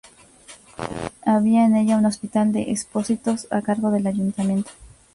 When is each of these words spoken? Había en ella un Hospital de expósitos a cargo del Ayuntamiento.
Había 1.27 1.63
en 1.63 1.75
ella 1.75 1.95
un 1.95 2.07
Hospital 2.07 2.51
de 2.51 2.71
expósitos 2.71 3.45
a 3.51 3.61
cargo 3.61 3.91
del 3.91 4.07
Ayuntamiento. 4.07 4.71